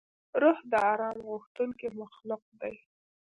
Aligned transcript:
روح 0.41 0.57
د 0.71 0.73
آرام 0.91 1.17
غوښتونکی 1.29 1.87
مخلوق 2.01 2.43
دی. 2.61 2.75